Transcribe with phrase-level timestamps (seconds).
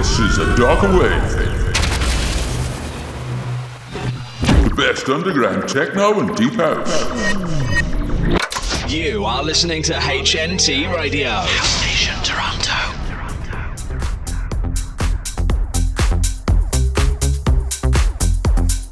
[0.00, 1.30] This is a darker wave.
[4.64, 7.04] The best underground techno and deep house.
[8.90, 11.28] You are listening to HNT Radio.
[11.28, 12.72] House Station Toronto.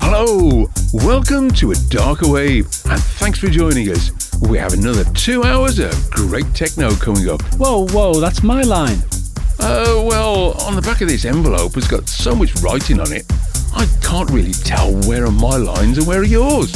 [0.03, 4.11] Hello, welcome to A Darker Wave, and thanks for joining us.
[4.43, 7.41] We have another two hours of great techno coming up.
[7.55, 8.99] Whoa, whoa, that's my line.
[9.61, 13.25] Uh, well, on the back of this envelope has got so much writing on it,
[13.75, 16.73] I can't really tell where are my lines and where are yours.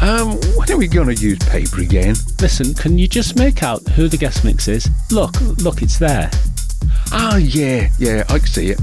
[0.00, 2.14] Um, when are we gonna use paper again?
[2.40, 4.88] Listen, can you just make out who the guest mix is?
[5.10, 6.30] Look, look, it's there.
[7.10, 8.80] Ah, yeah, yeah, I can see it.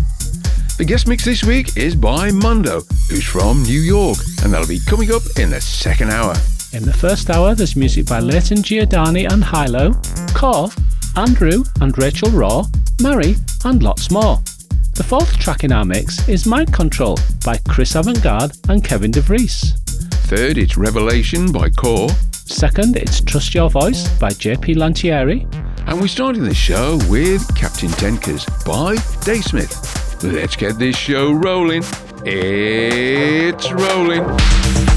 [0.77, 4.81] The guest mix this week is by Mondo, who's from New York, and that'll be
[4.85, 6.35] coming up in the second hour.
[6.73, 9.91] In the first hour, there's music by Layton Giordani and Hi-Lo,
[10.35, 10.75] Kör,
[11.15, 12.65] AndReew and Rachel Raw,
[13.01, 14.37] Mha Iri, and lots more.
[14.95, 19.77] The fourth track in our mix is Mind Control by Chris Avantgarde and Kevin DeVries.
[20.27, 22.09] Third, it's Revelation by Kör.
[22.33, 25.45] Second, it's Trust Your Voice by JP Lantieri.
[25.87, 30.23] And we're starting the show with Captain Tenkes by Daesmith.
[30.23, 31.83] Let's get this show rolling.
[32.25, 34.94] It's rolling.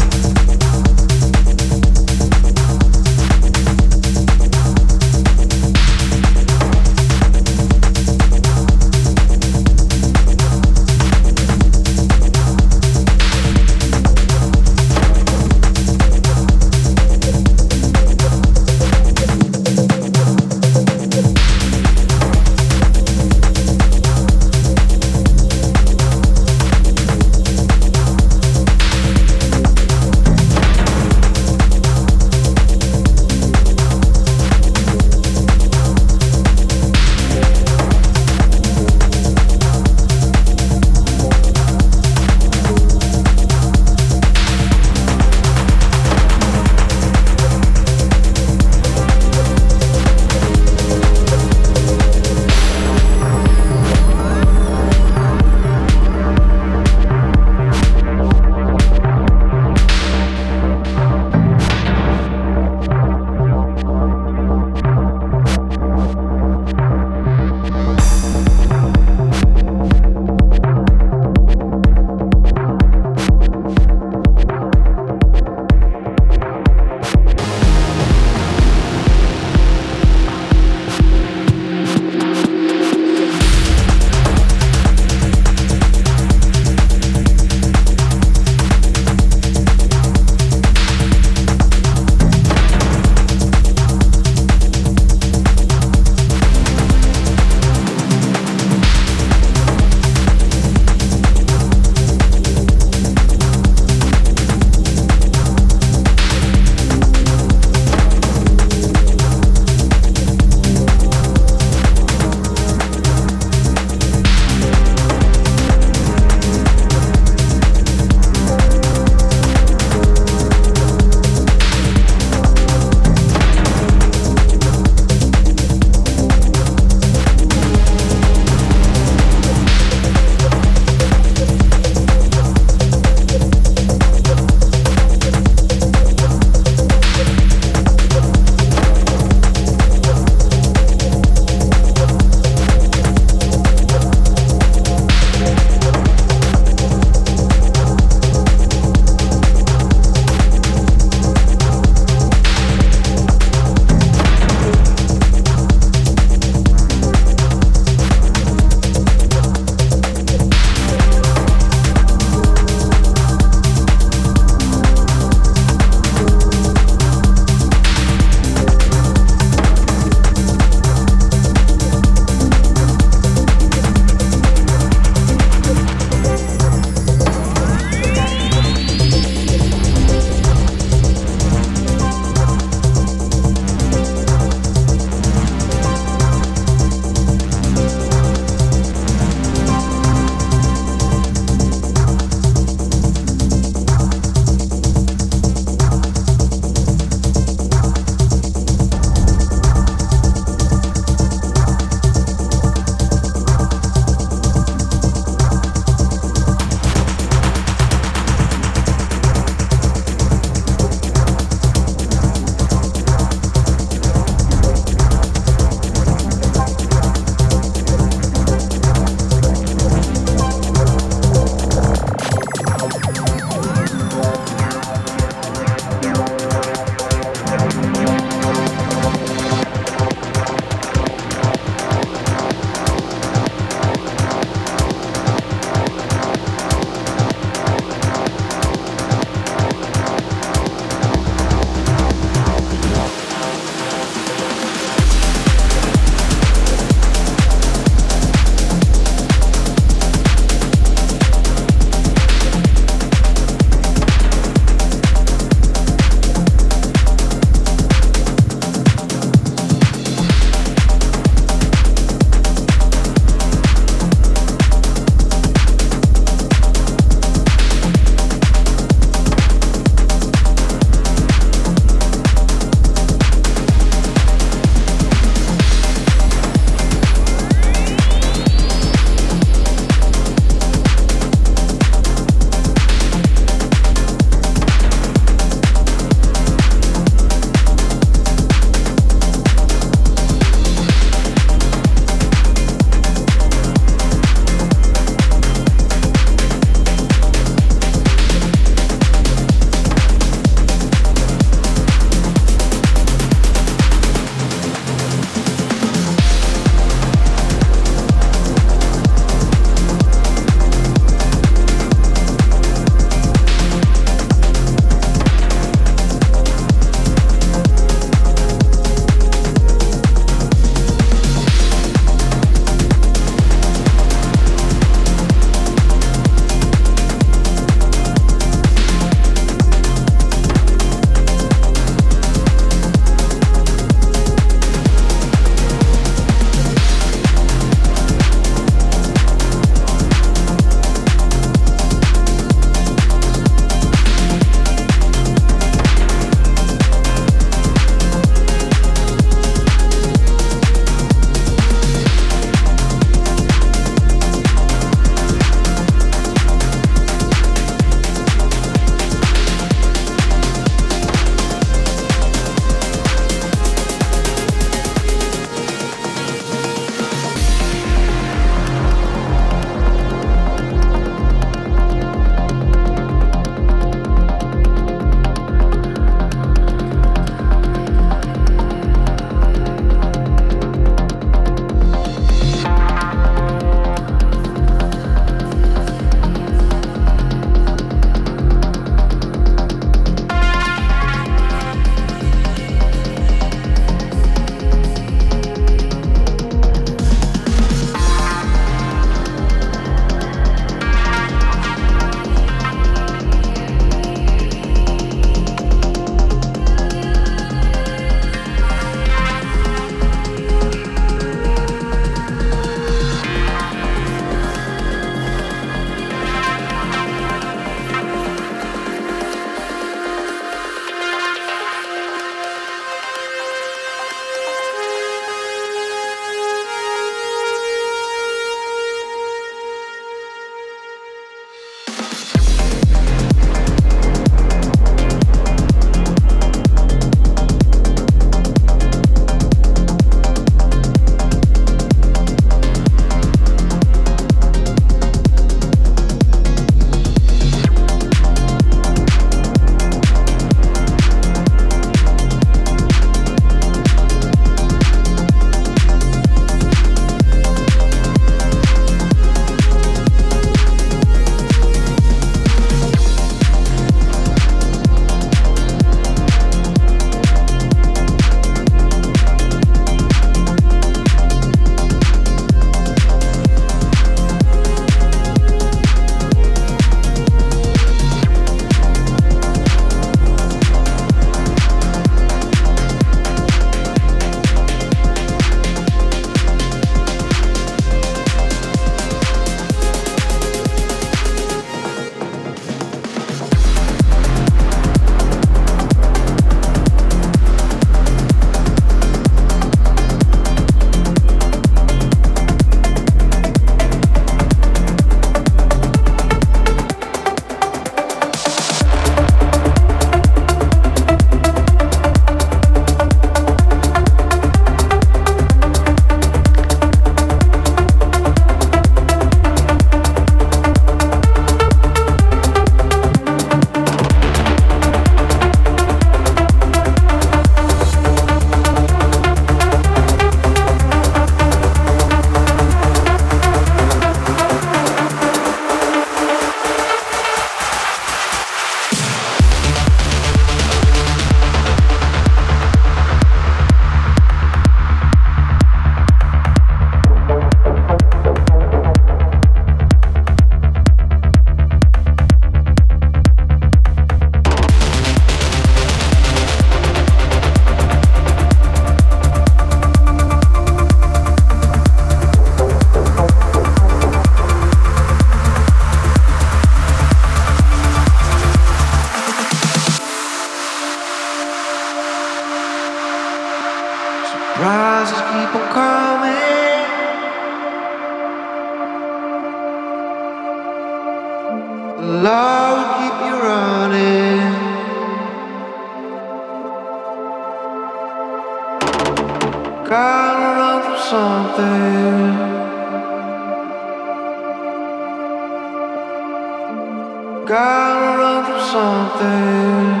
[597.51, 600.00] Gotta run from something.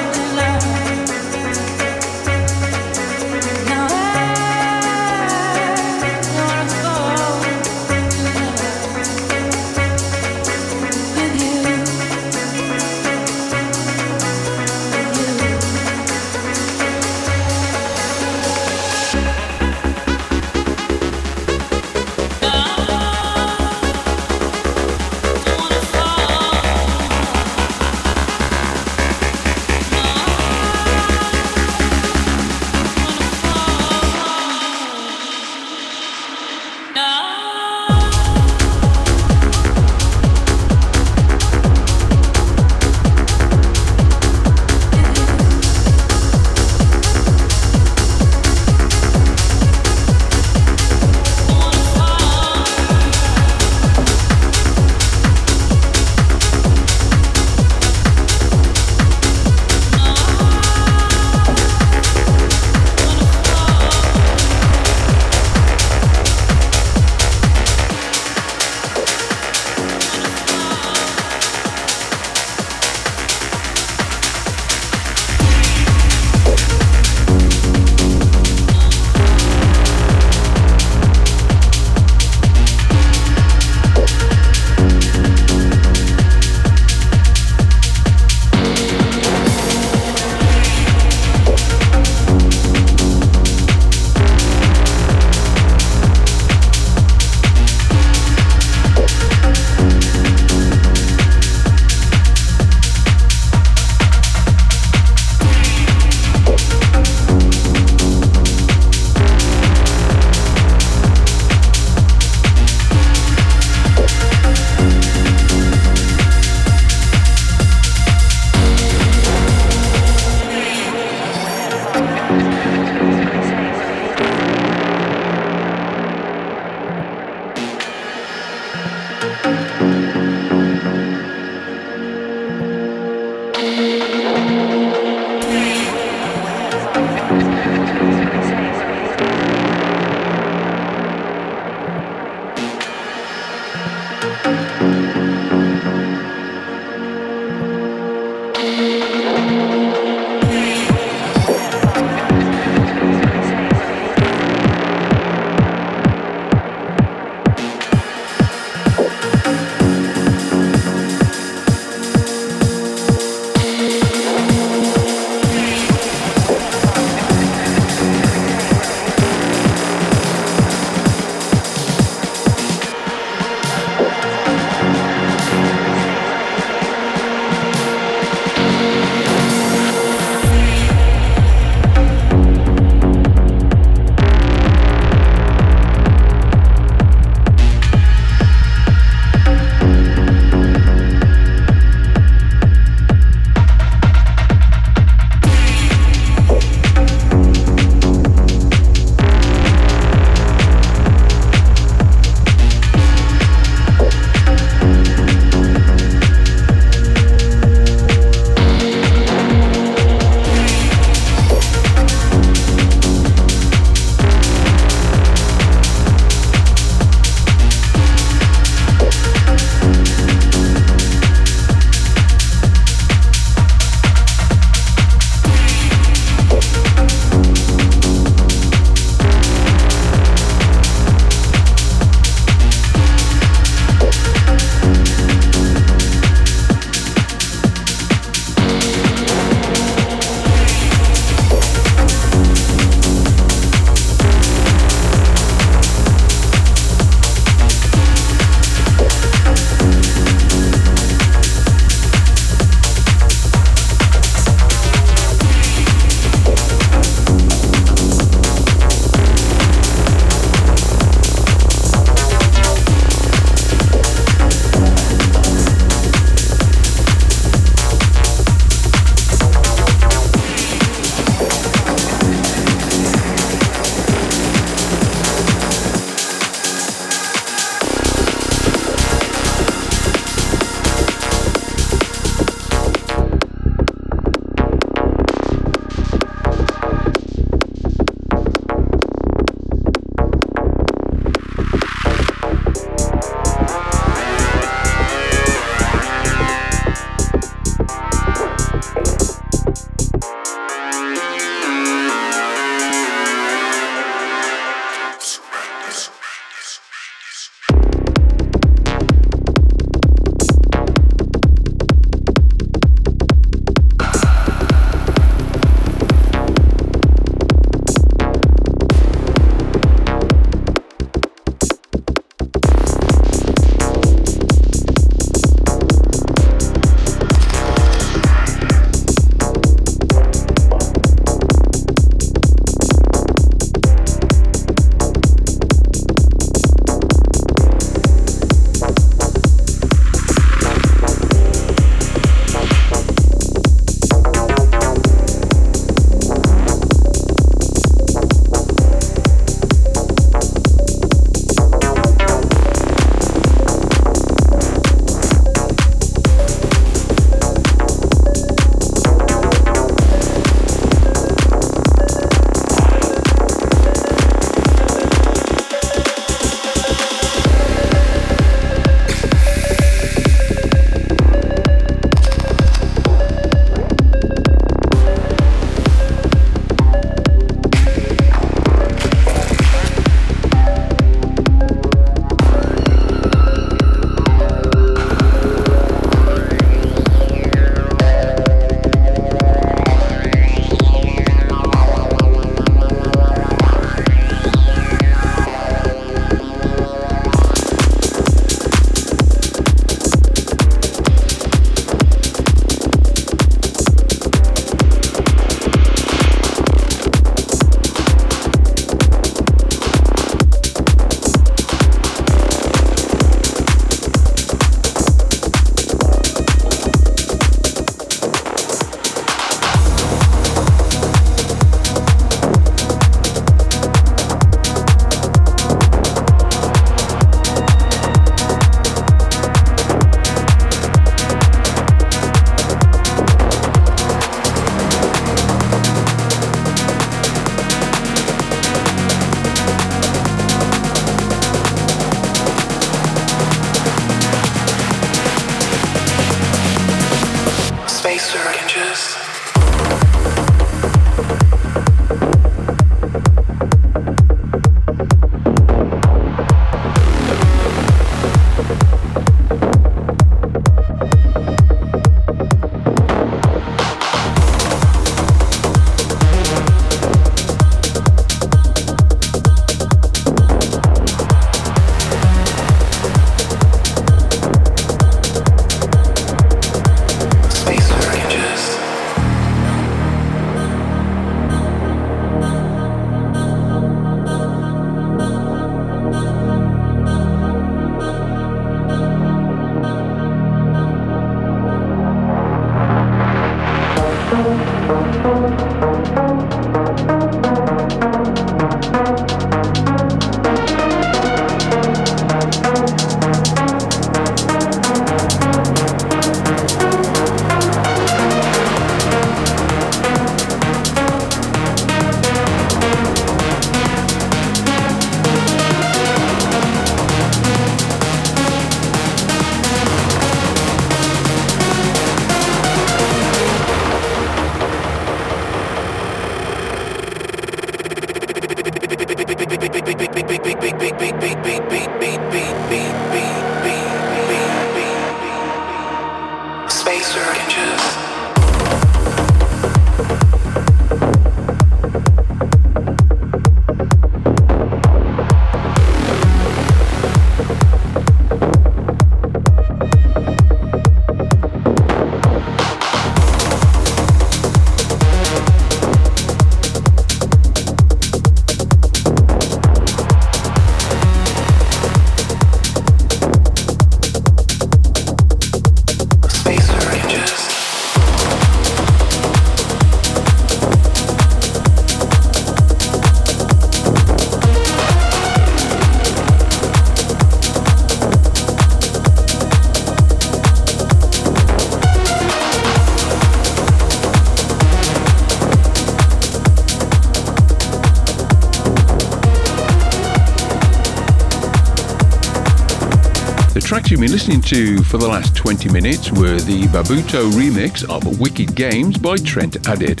[593.88, 598.56] You've been listening to for the last 20 minutes were the Babuto remix of Wicked
[598.56, 600.00] Games by Trent Added,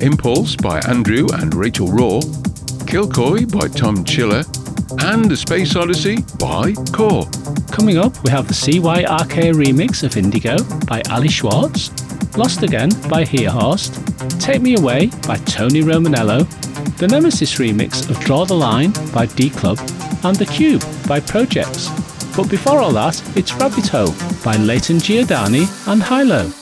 [0.00, 2.20] Impulse by AndReew and Rachel Raw,
[2.86, 4.44] Kilcoy by Tom Chiller,
[5.00, 7.26] and The Space Odyssey by Kör.
[7.72, 11.90] Coming up, we have the CYRK remix of Indigo by Ali Schwartz,
[12.36, 13.98] Lost Again by Hearhorst,
[14.40, 16.46] Take Me Away by Tony Romanello,
[16.98, 19.78] the Nemesis remix of Draw the Line by D Club,
[20.22, 22.07] and The Cube by Projects.
[22.38, 26.57] But before all that, it's Rabbit Hole by Layton Giordani and Hi-Lo.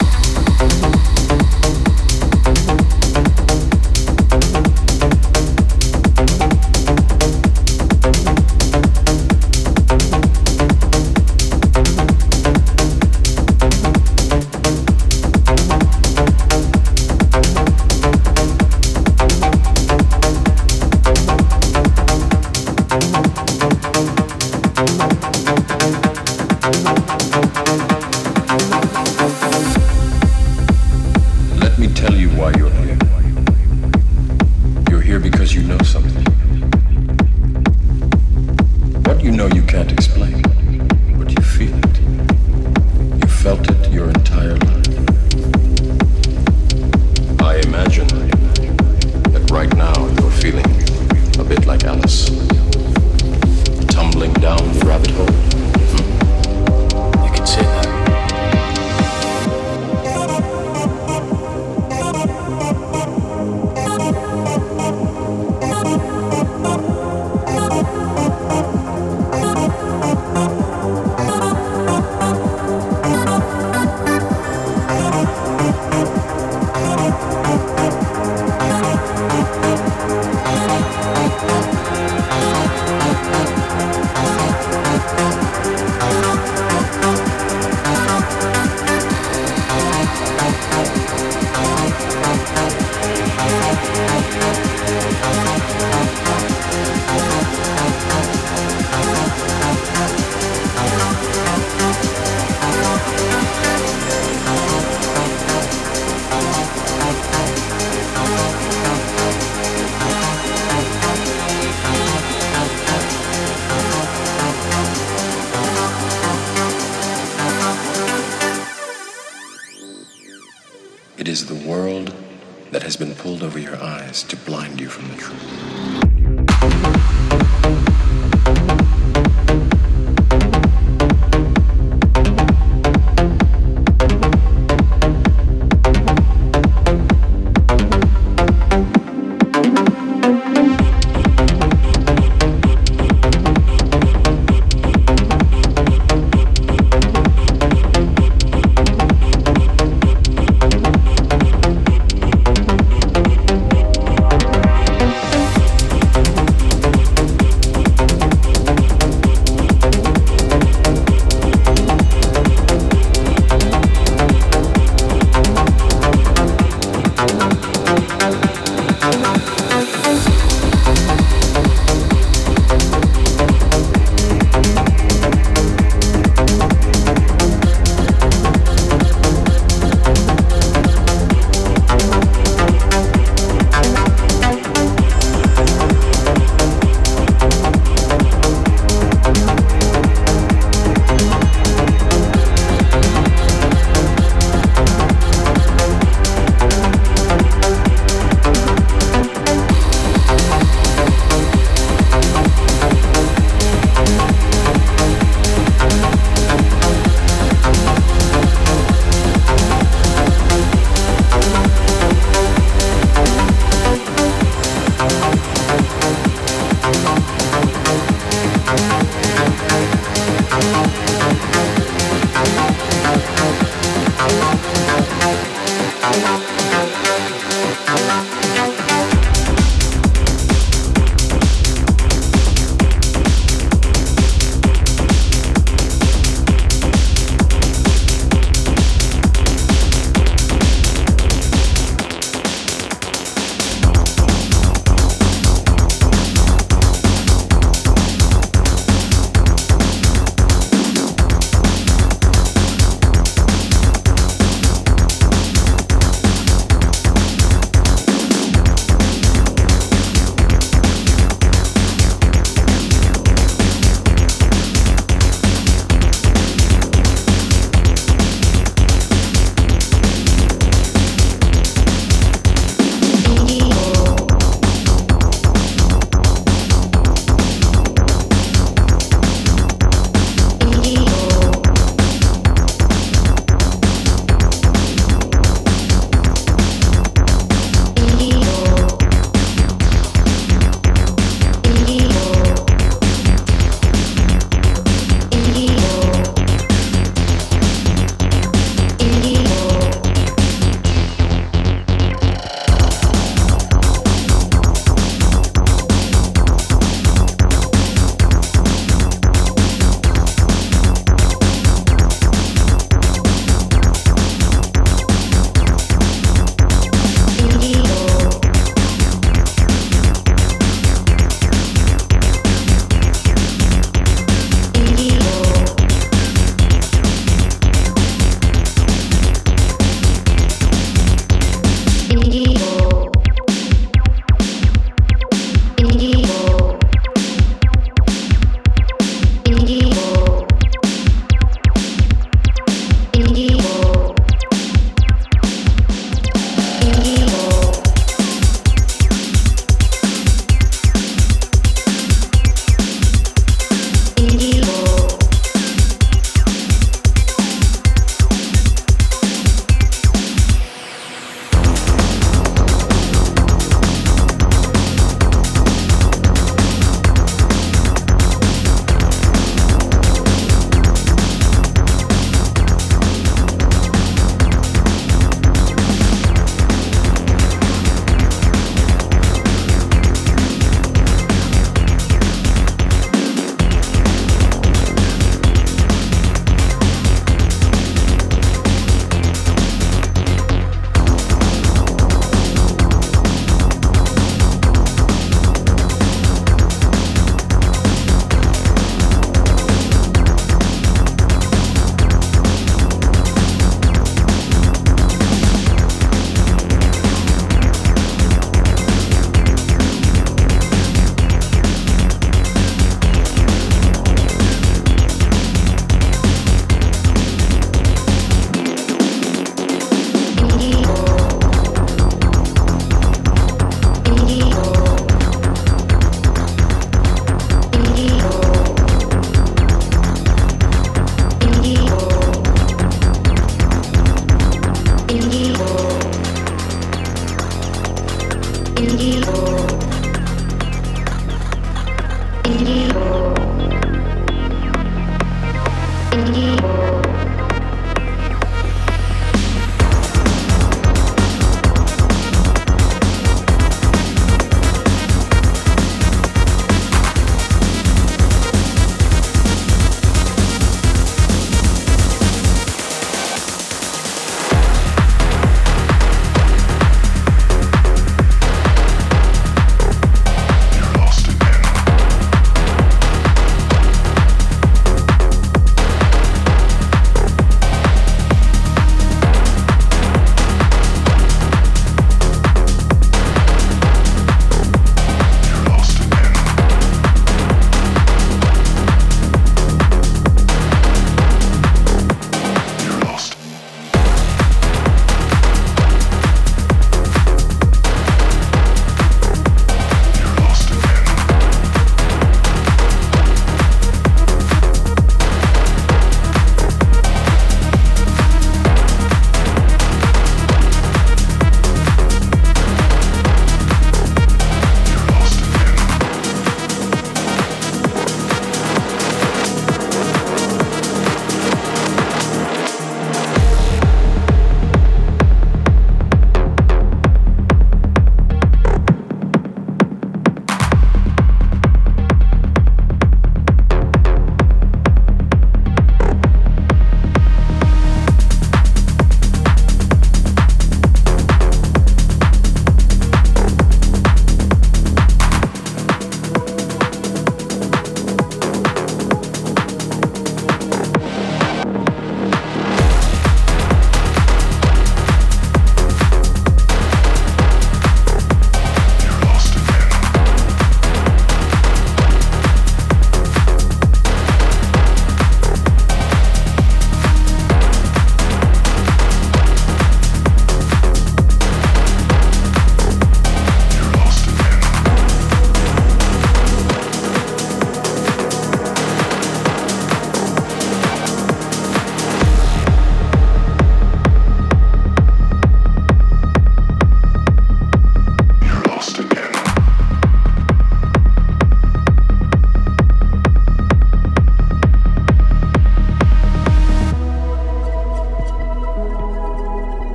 [85.69, 86.26] It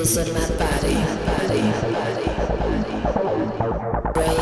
[0.00, 0.94] feels in my body.
[4.14, 4.39] body.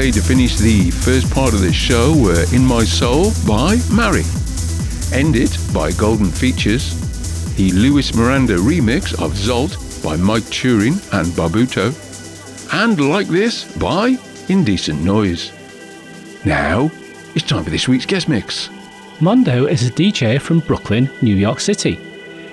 [0.00, 3.72] Played to finish the first part of this show were In My Soul by
[5.12, 6.94] End It by Golden Features,
[7.56, 11.92] the Lewis Miranda remix of Zolt by Mike Turin and Barbuto,
[12.82, 14.16] and Like This by
[14.48, 15.52] Indecent Noise.
[16.46, 16.90] Now,
[17.34, 18.70] it's time for this week's guest mix.
[19.20, 21.96] Mondo is a DJ from Brooklyn, New York City.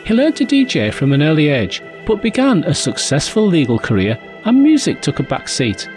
[0.03, 4.61] He learned to DJ from an early age, but began a successful legal career and
[4.61, 5.87] music took a back seat.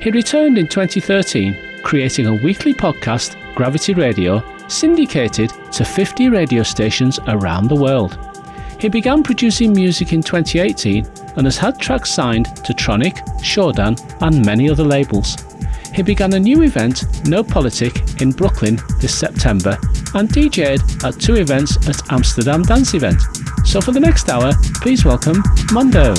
[0.00, 7.18] He returned in 2013, creating a weekly podcast, Gravity Radio, syndicated to 50 radio stations
[7.28, 8.18] around the world.
[8.78, 14.44] He began producing music in 2018 and has had tracks signed to Tronic, Shodan, and
[14.44, 15.36] many other labels.
[15.94, 19.78] He began a new event, NØ POLITIK, in Brooklyn this September
[20.14, 23.20] and DJed at two events at Amsterdam Dance Event.
[23.64, 25.42] So for the next hour, please welcome
[25.72, 26.14] Mondo.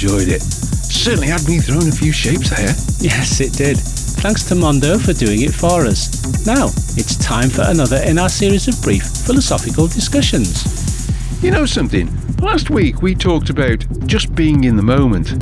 [0.00, 0.40] Enjoyed it.
[0.42, 2.68] Certainly had me throwing a few shapes there.
[3.00, 3.76] Yes, it did.
[4.22, 6.46] Thanks to Mondo for doing it for us.
[6.46, 6.66] Now,
[6.96, 11.42] it's time for another in our series of brief philosophical discussions.
[11.42, 12.08] You know something?
[12.36, 15.32] Last week we talked about just being in the moment.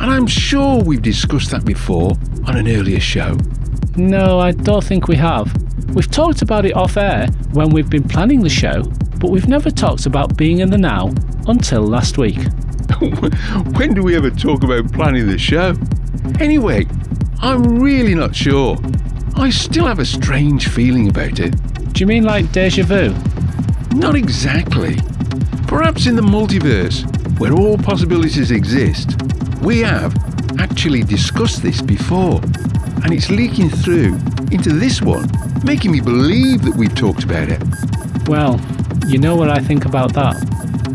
[0.00, 2.12] And I'm sure we've discussed that before
[2.46, 3.36] on an earlier show.
[3.96, 5.54] No, I don't think we have.
[5.94, 8.84] We've talked about it off air when we've been planning the show,
[9.18, 11.12] but we've never talked about being in the now
[11.46, 12.38] until last week.
[13.78, 15.74] when do we ever talk about planning the show?
[16.40, 16.84] Anyway,
[17.40, 18.76] I'm really not sure.
[19.36, 21.54] I still have a strange feeling about it.
[21.92, 23.14] Do you mean like deja vu?
[23.96, 24.96] Not exactly.
[25.68, 27.04] Perhaps in the multiverse,
[27.38, 29.14] where all possibilities exist,
[29.62, 30.12] we have
[30.58, 32.40] actually discussed this before,
[33.04, 34.14] and it's leaking through
[34.50, 35.30] into this one,
[35.62, 37.62] making me believe that we've talked about it.
[38.28, 38.60] Well,
[39.06, 40.34] you know what I think about that.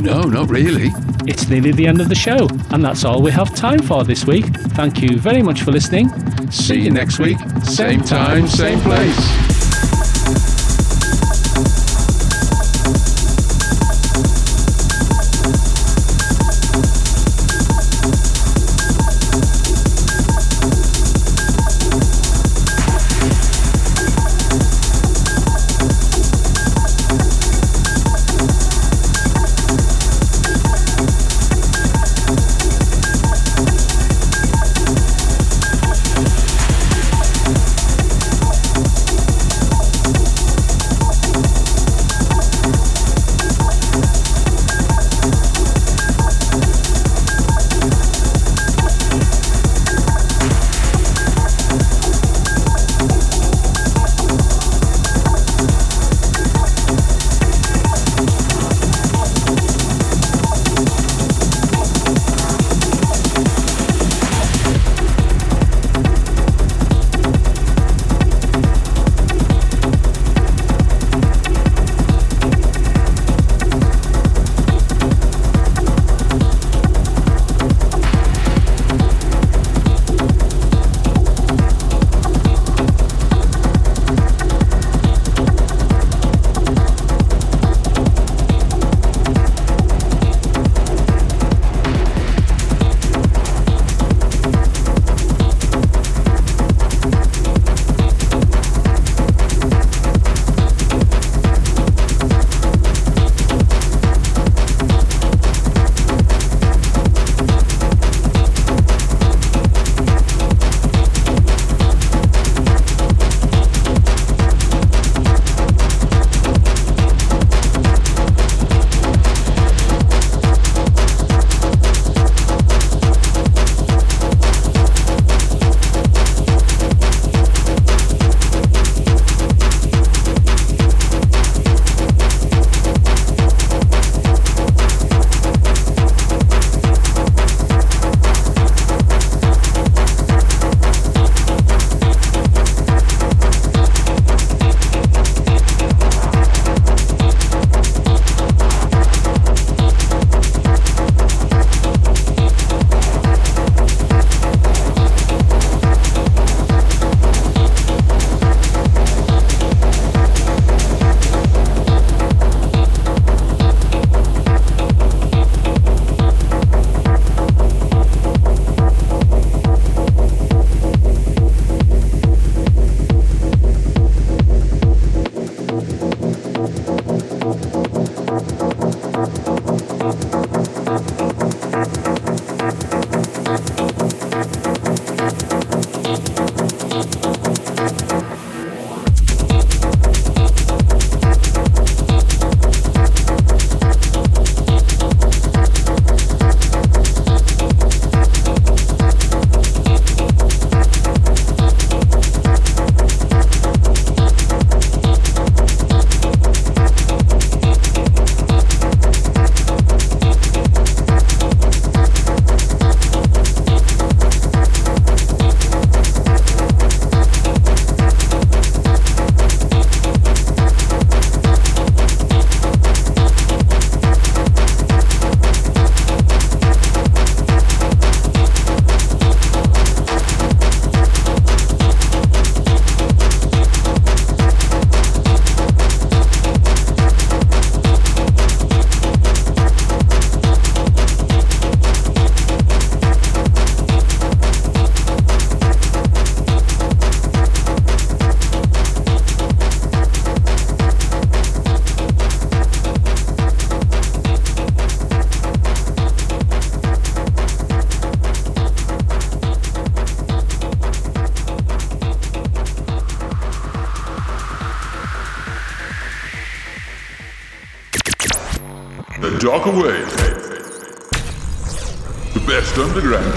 [0.01, 0.89] No, not really.
[1.27, 4.25] It's nearly the end of the show, and that's all we have time for this
[4.25, 4.45] week.
[4.75, 6.09] Thank you very much for listening.
[6.51, 7.37] See you next week.
[7.63, 9.42] Same time, same place.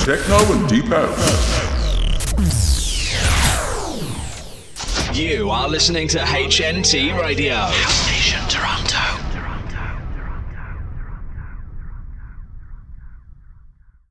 [0.06, 1.52] Techno and deep house.
[5.12, 7.68] You are listening to HNT Radio.